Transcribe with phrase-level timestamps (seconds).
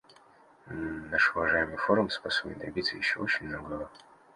[1.11, 3.91] Наш уважаемый форум способен добиться еще очень многого.